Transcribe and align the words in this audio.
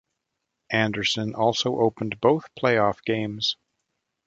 Anderson 0.71 1.35
also 1.35 1.75
opened 1.79 2.19
both 2.19 2.45
playoff 2.57 3.03
games. 3.05 3.55